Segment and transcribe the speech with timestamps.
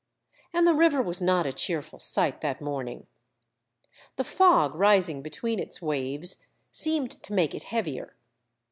[0.51, 3.07] And the river was not a cheerful sight that morn ing.
[4.15, 8.15] The fog rising between its waves seemed to make it heavier.